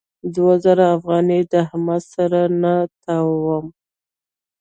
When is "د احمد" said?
1.51-2.01